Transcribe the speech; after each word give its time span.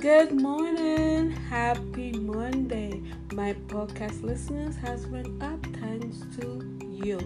Good 0.00 0.32
morning. 0.32 1.30
Happy 1.30 2.12
Monday. 2.12 3.02
My 3.34 3.52
podcast 3.68 4.22
listeners 4.22 4.74
has 4.76 5.04
been 5.04 5.42
up 5.42 5.62
thanks 5.76 6.22
to 6.38 6.64
you. 6.80 7.18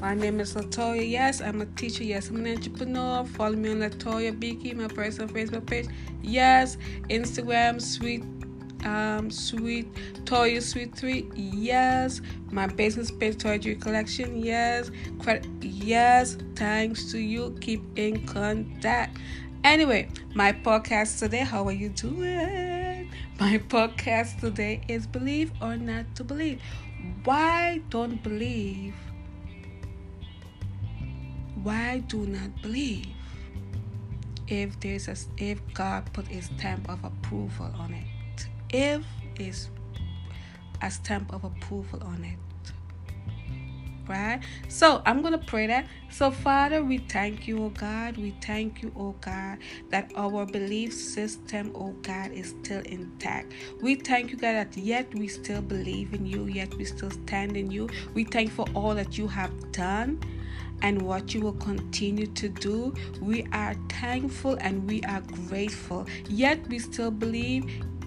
My 0.00 0.14
name 0.14 0.40
is 0.40 0.54
Latoya. 0.54 1.06
Yes, 1.06 1.42
I'm 1.42 1.60
a 1.60 1.66
teacher. 1.66 2.02
Yes, 2.02 2.30
I'm 2.30 2.36
an 2.36 2.46
entrepreneur. 2.46 3.26
Follow 3.26 3.56
me 3.56 3.72
on 3.72 3.80
Latoya 3.80 4.40
Beaky, 4.40 4.72
my 4.72 4.88
personal 4.88 5.28
Facebook 5.28 5.66
page. 5.66 5.86
Yes, 6.22 6.78
Instagram, 7.10 7.82
sweet 7.82 8.24
um 8.86 9.30
sweet 9.30 9.92
Toya 10.24 10.62
Sweet 10.62 10.94
Three. 10.94 11.30
Yes, 11.34 12.20
my 12.50 12.66
business 12.66 13.10
page 13.10 13.36
Toy 13.38 13.58
Collection. 13.58 14.42
Yes. 14.42 14.90
Yes, 15.60 16.38
thanks 16.54 17.10
to 17.12 17.18
you. 17.18 17.56
Keep 17.60 17.98
in 17.98 18.26
contact. 18.26 19.18
Anyway, 19.64 20.06
my 20.34 20.52
podcast 20.52 21.18
today, 21.18 21.38
how 21.38 21.66
are 21.66 21.72
you 21.72 21.88
doing? 21.88 23.10
My 23.40 23.56
podcast 23.56 24.38
today 24.38 24.82
is 24.88 25.06
Believe 25.06 25.52
or 25.62 25.78
Not 25.78 26.04
to 26.16 26.22
Believe. 26.22 26.60
Why 27.24 27.80
don't 27.88 28.22
believe? 28.22 28.94
Why 31.62 32.00
do 32.08 32.26
not 32.26 32.60
believe? 32.60 33.06
If 34.48 34.78
there's 34.80 35.08
a 35.08 35.16
if 35.38 35.62
God 35.72 36.12
put 36.12 36.28
his 36.28 36.44
stamp 36.44 36.90
of 36.90 37.02
approval 37.02 37.72
on 37.78 37.94
it. 37.94 38.46
If 38.68 39.02
is 39.40 39.70
a 40.82 40.90
stamp 40.90 41.32
of 41.32 41.42
approval 41.42 42.02
on 42.04 42.22
it 42.22 42.53
right? 44.08 44.40
So 44.68 45.02
I'm 45.06 45.22
to 45.32 45.38
pray 45.38 45.66
that. 45.66 45.86
So, 46.10 46.30
Father, 46.30 46.84
we 46.84 46.98
thank 46.98 47.48
you, 47.48 47.64
oh 47.64 47.70
God. 47.70 48.16
We 48.16 48.34
thank 48.40 48.82
you, 48.82 48.92
oh 48.96 49.14
God, 49.20 49.58
that 49.90 50.12
our 50.16 50.46
belief 50.46 50.92
system, 50.92 51.72
oh 51.74 51.92
God, 52.02 52.32
is 52.32 52.54
still 52.62 52.82
intact. 52.82 53.52
We 53.80 53.96
thank 53.96 54.30
you, 54.30 54.36
God, 54.36 54.52
that 54.52 54.76
yet 54.76 55.12
we 55.14 55.28
still 55.28 55.62
believe 55.62 56.14
in 56.14 56.26
you, 56.26 56.46
yet 56.46 56.74
we 56.74 56.84
still 56.84 57.10
stand 57.10 57.56
in 57.56 57.70
you. 57.70 57.88
We 58.14 58.24
thank 58.24 58.52
for 58.52 58.66
all 58.74 58.94
that 58.94 59.18
you 59.18 59.26
have 59.28 59.72
done 59.72 60.20
and 60.82 61.00
what 61.02 61.34
you 61.34 61.40
will 61.40 61.54
continue 61.54 62.26
to 62.26 62.48
do. 62.48 62.94
We 63.20 63.46
are 63.52 63.74
thankful 63.88 64.56
and 64.60 64.88
we 64.88 65.02
are 65.02 65.22
grateful. 65.48 66.06
Yet 66.28 66.66
we 66.68 66.78
still 66.78 67.10
believe 67.10 67.64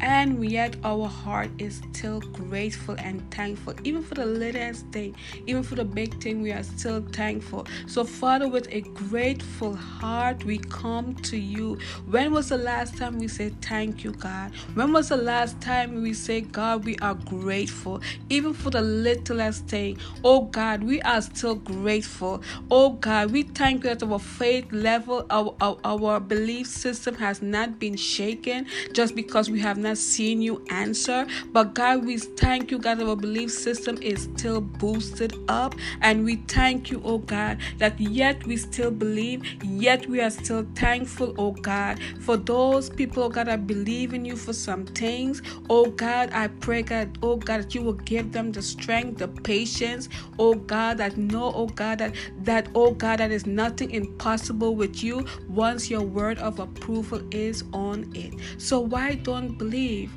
and 0.00 0.50
yet 0.50 0.76
our 0.84 1.06
heart 1.06 1.50
is 1.58 1.82
still 1.92 2.20
grateful 2.20 2.94
and 2.98 3.28
thankful 3.30 3.74
even 3.84 4.02
for 4.02 4.14
the 4.14 4.24
littlest 4.24 4.86
thing 4.88 5.14
even 5.46 5.62
for 5.62 5.74
the 5.74 5.84
big 5.84 6.20
thing 6.22 6.42
we 6.42 6.52
are 6.52 6.62
still 6.62 7.02
thankful. 7.12 7.66
So 7.86 8.04
father 8.04 8.48
with 8.48 8.68
a 8.70 8.80
grateful 8.80 9.74
heart 9.74 10.44
we 10.44 10.58
come 10.58 11.14
to 11.16 11.36
you. 11.36 11.78
When 12.08 12.32
was 12.32 12.48
the 12.48 12.58
last 12.58 12.96
time 12.96 13.18
we 13.18 13.28
said 13.28 13.60
thank 13.62 14.04
you 14.04 14.12
god? 14.12 14.52
When 14.74 14.92
was 14.92 15.08
the 15.08 15.16
last 15.16 15.60
time 15.60 16.02
we 16.02 16.14
say 16.14 16.40
god 16.40 16.84
we 16.84 16.96
are 16.98 17.14
grateful 17.14 18.00
even 18.28 18.54
for 18.54 18.70
the 18.70 18.80
littlest 18.80 19.66
thing? 19.66 19.98
Oh 20.24 20.42
god 20.42 20.82
we 20.82 21.00
are 21.02 21.20
still 21.22 21.56
grateful. 21.56 22.42
Oh 22.70 22.90
god 22.90 23.30
we 23.30 23.42
thank 23.42 23.84
you 23.84 23.94
that 23.94 24.02
our 24.02 24.18
faith 24.18 24.72
level 24.72 25.26
our, 25.30 25.54
our, 25.60 25.78
our 25.84 26.20
belief 26.20 26.66
system 26.66 27.14
has 27.16 27.42
not 27.42 27.78
been 27.78 27.96
shaken 27.96 28.66
just 28.92 29.14
because 29.14 29.50
we 29.50 29.60
have 29.60 29.78
not 29.78 29.89
not 29.90 29.98
seen 29.98 30.40
you 30.40 30.64
answer. 30.70 31.26
But 31.52 31.74
God, 31.74 32.04
we 32.04 32.18
thank 32.18 32.70
you, 32.70 32.78
God, 32.78 33.02
our 33.02 33.16
belief 33.16 33.50
system 33.50 33.98
is 34.02 34.24
still 34.24 34.60
boosted 34.60 35.34
up. 35.48 35.74
And 36.00 36.24
we 36.24 36.36
thank 36.48 36.90
you, 36.90 37.02
oh 37.04 37.18
God, 37.18 37.58
that 37.78 37.98
yet 38.00 38.46
we 38.46 38.56
still 38.56 38.90
believe, 38.90 39.44
yet 39.64 40.06
we 40.08 40.20
are 40.20 40.30
still 40.30 40.66
thankful, 40.76 41.34
oh 41.38 41.52
God, 41.52 42.00
for 42.20 42.36
those 42.36 42.90
people, 42.90 43.24
oh 43.24 43.28
God, 43.28 43.48
that 43.48 43.66
believe 43.66 44.14
in 44.14 44.24
you 44.24 44.36
for 44.36 44.52
some 44.52 44.86
things. 44.86 45.42
Oh 45.68 45.86
God, 45.86 46.30
I 46.32 46.48
pray, 46.48 46.82
God, 46.82 47.18
oh 47.22 47.36
God, 47.36 47.62
that 47.62 47.74
you 47.74 47.82
will 47.82 47.94
give 48.12 48.32
them 48.32 48.52
the 48.52 48.62
strength, 48.62 49.18
the 49.18 49.28
patience, 49.28 50.08
oh 50.38 50.54
God, 50.54 50.98
that 50.98 51.16
know, 51.16 51.52
oh 51.54 51.66
God, 51.66 51.98
that 51.98 52.14
that, 52.44 52.68
oh 52.74 52.92
God, 52.92 53.18
that 53.20 53.30
is 53.30 53.46
nothing 53.46 53.90
impossible 53.90 54.74
with 54.76 55.02
you 55.02 55.26
once 55.48 55.90
your 55.90 56.02
word 56.02 56.38
of 56.38 56.60
approval 56.60 57.22
is 57.32 57.64
on 57.72 58.10
it. 58.14 58.34
So 58.58 58.80
why 58.80 59.14
don't 59.14 59.58
believe? 59.58 59.79
Believe. 59.80 60.12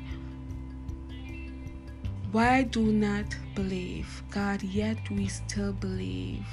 Why 2.32 2.62
do 2.64 2.92
not 2.92 3.24
believe? 3.54 4.22
God, 4.30 4.62
yet 4.62 4.98
we 5.10 5.28
still 5.28 5.72
believe 5.72 6.44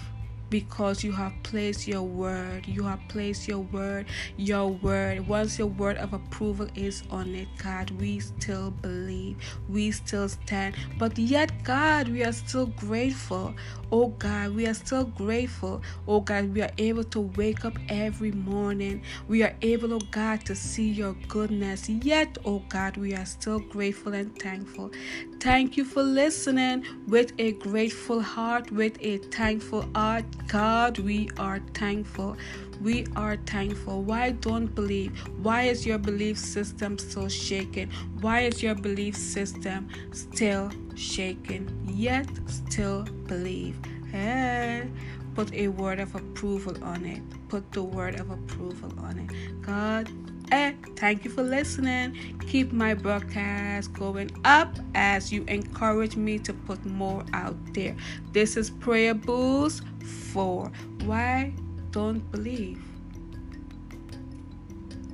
because 0.49 1.03
you 1.03 1.11
have 1.13 1.33
placed 1.43 1.87
your 1.87 2.03
word. 2.03 2.67
You 2.67 2.83
have 2.83 2.99
placed 3.07 3.47
your 3.47 3.59
word, 3.59 4.05
your 4.37 4.67
word. 4.67 5.27
Once 5.27 5.57
your 5.57 5.67
word 5.67 5.97
of 5.97 6.13
approval 6.13 6.67
is 6.75 7.03
on 7.09 7.33
it, 7.33 7.47
God, 7.57 7.89
we 7.91 8.19
still 8.19 8.71
believe. 8.71 9.37
We 9.67 9.91
still 9.91 10.29
stand. 10.29 10.75
But 10.99 11.17
yet, 11.17 11.51
God, 11.63 12.09
we 12.09 12.23
are 12.23 12.33
still 12.33 12.67
grateful. 12.67 13.55
Oh 13.91 14.07
God, 14.07 14.55
we 14.55 14.67
are 14.67 14.73
still 14.73 15.03
grateful. 15.05 15.81
Oh 16.07 16.21
God, 16.21 16.53
we 16.53 16.61
are 16.61 16.71
able 16.77 17.03
to 17.05 17.21
wake 17.21 17.65
up 17.65 17.77
every 17.89 18.31
morning. 18.31 19.01
We 19.27 19.43
are 19.43 19.53
able, 19.61 19.93
oh 19.93 19.99
God, 20.11 20.45
to 20.45 20.55
see 20.55 20.89
your 20.89 21.13
goodness. 21.27 21.89
Yet, 21.89 22.37
oh 22.45 22.63
God, 22.69 22.97
we 22.97 23.13
are 23.15 23.25
still 23.25 23.59
grateful 23.59 24.13
and 24.13 24.37
thankful. 24.39 24.91
Thank 25.41 25.75
you 25.77 25.85
for 25.85 26.03
listening 26.03 26.85
with 27.07 27.33
a 27.37 27.53
grateful 27.53 28.21
heart, 28.21 28.71
with 28.71 28.97
a 29.01 29.17
thankful 29.17 29.85
heart. 29.95 30.25
God, 30.47 30.99
we 30.99 31.29
are 31.37 31.59
thankful. 31.73 32.37
We 32.81 33.05
are 33.15 33.37
thankful. 33.45 34.03
Why 34.03 34.31
don't 34.31 34.73
believe? 34.73 35.17
Why 35.43 35.63
is 35.63 35.85
your 35.85 35.97
belief 35.97 36.37
system 36.37 36.97
so 36.97 37.27
shaken? 37.27 37.91
Why 38.21 38.41
is 38.41 38.63
your 38.63 38.75
belief 38.75 39.15
system 39.15 39.89
still 40.13 40.71
shaken? 40.95 41.69
Yet 41.87 42.27
still 42.47 43.03
believe. 43.27 43.77
Hey, 44.11 44.89
put 45.35 45.53
a 45.53 45.69
word 45.69 45.99
of 45.99 46.15
approval 46.15 46.81
on 46.83 47.05
it. 47.05 47.21
Put 47.47 47.71
the 47.71 47.83
word 47.83 48.19
of 48.19 48.29
approval 48.29 48.91
on 48.99 49.19
it. 49.19 49.61
God, 49.61 50.09
eh, 50.51 50.73
thank 50.95 51.23
you 51.25 51.31
for 51.31 51.43
listening. 51.43 52.37
Keep 52.47 52.73
my 52.73 52.93
broadcast 52.93 53.93
going 53.93 54.31
up 54.45 54.75
as 54.95 55.31
you 55.31 55.43
encourage 55.47 56.15
me 56.15 56.39
to 56.39 56.53
put 56.53 56.83
more 56.85 57.23
out 57.33 57.55
there. 57.73 57.95
This 58.31 58.57
is 58.57 58.69
Prayer 58.69 59.13
Boost 59.13 59.83
for 60.33 60.71
Why 61.05 61.53
Don't 61.91 62.29
Believe. 62.31 62.81